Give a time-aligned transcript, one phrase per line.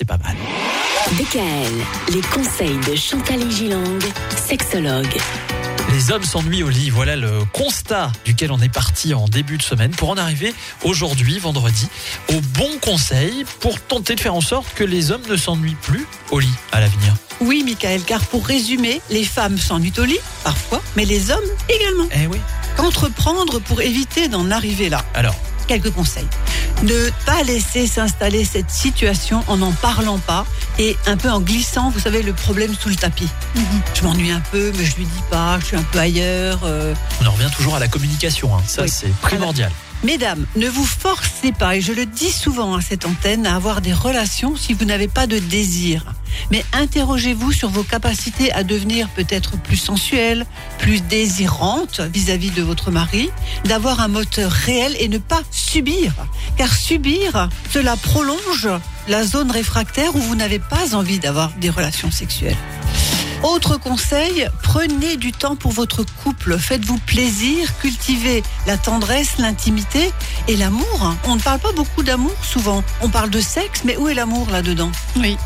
[0.00, 0.34] c'est pas mal.
[1.12, 3.98] DKL, les conseils de Chantal Gilang,
[4.34, 5.14] sexologue.
[5.92, 6.88] Les hommes s'ennuient au lit.
[6.88, 11.38] Voilà le constat duquel on est parti en début de semaine pour en arriver aujourd'hui,
[11.38, 11.86] vendredi,
[12.30, 16.06] au bon conseil pour tenter de faire en sorte que les hommes ne s'ennuient plus
[16.30, 17.14] au lit à l'avenir.
[17.42, 21.38] Oui, Michael, car pour résumer, les femmes s'ennuient au lit, parfois, mais les hommes
[21.68, 22.08] également.
[22.14, 22.38] Eh oui.
[22.78, 25.04] Qu'entreprendre pour éviter d'en arriver là?
[25.12, 25.36] Alors,
[25.70, 26.26] Quelques conseils.
[26.82, 30.46] Ne pas laisser s'installer cette situation en n'en parlant pas
[30.78, 33.28] et un peu en glissant, vous savez, le problème sous le tapis.
[33.94, 36.60] Je m'ennuie un peu, mais je lui dis pas, je suis un peu ailleurs.
[36.64, 38.56] euh, on en revient toujours à la communication.
[38.56, 38.62] hein.
[38.66, 38.88] Ça, Oui.
[38.88, 39.70] c'est primordial.
[40.02, 43.82] Mesdames, ne vous forcez pas, et je le dis souvent à cette antenne, à avoir
[43.82, 46.04] des relations si vous n'avez pas de désir.
[46.50, 50.46] Mais interrogez-vous sur vos capacités à devenir peut-être plus sensuelle,
[50.78, 53.30] plus désirante vis-à-vis de votre mari,
[53.64, 56.14] d'avoir un moteur réel et ne pas subir.
[56.56, 58.68] Car subir, cela prolonge
[59.06, 62.56] la zone réfractaire où vous n'avez pas envie d'avoir des relations sexuelles.
[63.42, 70.12] Autre conseil, prenez du temps pour votre couple, faites-vous plaisir, cultivez la tendresse, l'intimité
[70.46, 71.14] et l'amour.
[71.24, 74.50] On ne parle pas beaucoup d'amour souvent, on parle de sexe, mais où est l'amour
[74.50, 75.38] là-dedans Oui.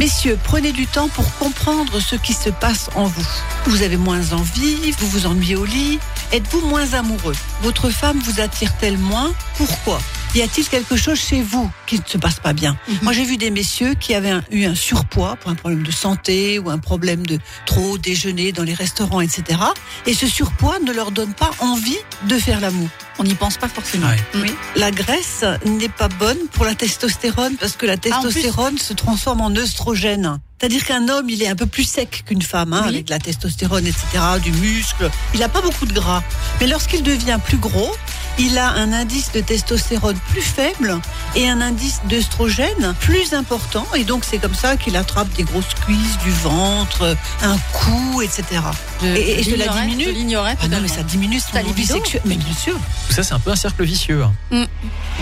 [0.00, 3.26] Messieurs, prenez du temps pour comprendre ce qui se passe en vous.
[3.66, 5.98] Vous avez moins envie, vous vous ennuyez au lit,
[6.32, 7.36] êtes-vous moins amoureux?
[7.60, 9.30] Votre femme vous attire-t-elle moins?
[9.58, 10.00] Pourquoi?
[10.34, 12.76] Y a-t-il quelque chose chez vous qui ne se passe pas bien?
[13.02, 15.90] Moi, j'ai vu des messieurs qui avaient un- eu un surpoids pour un problème de
[15.90, 19.60] santé ou un problème de trop déjeuner dans les restaurants, etc.
[20.06, 22.88] Et ce surpoids ne leur donne pas envie de faire l'amour.
[23.18, 24.06] On n'y pense pas forcément.
[24.08, 24.16] Ouais.
[24.36, 24.54] Oui.
[24.74, 28.10] La graisse n'est pas bonne pour la testostérone parce que la Ah, plus.
[28.10, 30.38] testostérone se transforme en œstrogène.
[30.58, 32.94] C'est-à-dire qu'un homme, il est un peu plus sec qu'une femme, hein, Oui.
[32.94, 34.06] avec la testostérone, etc.,
[34.42, 35.10] du muscle.
[35.34, 36.22] Il n'a pas beaucoup de gras.
[36.60, 37.92] Mais lorsqu'il devient plus gros,
[38.38, 40.98] il a un indice de testostérone plus faible
[41.36, 43.86] et un indice d'œstrogène plus important.
[43.94, 48.44] Et donc, c'est comme ça qu'il attrape des grosses cuisses, du ventre, un cou, etc.
[49.02, 50.56] Je, Et- et cela diminue Je l'ignorais.
[50.62, 52.22] Ah non, mais ça diminue son envie libido sexuelle.
[52.24, 52.74] Mais bien sûr.
[53.08, 54.22] Tout ça, c'est un peu un cercle vicieux.
[54.22, 54.66] hein.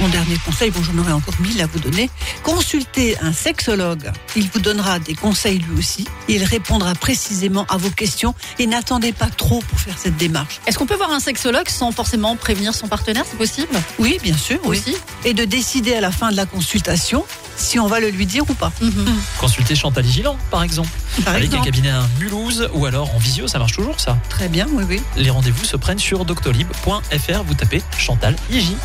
[0.01, 2.09] Mon dernier conseil, bon j'en aurais encore mille à vous donner,
[2.45, 4.11] consultez un sexologue.
[4.37, 6.07] Il vous donnera des conseils lui aussi.
[6.29, 10.61] Il répondra précisément à vos questions et n'attendez pas trop pour faire cette démarche.
[10.67, 13.00] Est-ce qu'on peut voir un sexologue sans forcément prévenir son partenaire?
[13.05, 13.69] C'est possible
[13.99, 14.79] Oui, bien sûr, oui.
[14.79, 17.25] aussi Et de décider à la fin de la consultation
[17.57, 18.73] si on va le lui dire ou pas.
[19.39, 20.89] Consultez Chantal Giland, par exemple.
[21.25, 21.63] Par avec exemple.
[21.63, 24.17] un cabinet à Mulhouse ou alors en visio, ça marche toujours ça.
[24.31, 25.03] Très bien, oui, oui.
[25.17, 27.43] Les rendez-vous se prennent sur doctolib.fr.
[27.47, 28.35] Vous tapez Chantal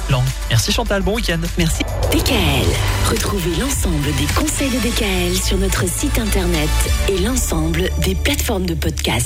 [0.09, 0.23] Lang.
[0.49, 1.39] Merci Chantal, bon week-end.
[1.57, 1.83] Merci.
[2.11, 2.67] DKL.
[3.09, 6.69] Retrouvez l'ensemble des conseils de DKL sur notre site internet
[7.07, 9.23] et l'ensemble des plateformes de podcast.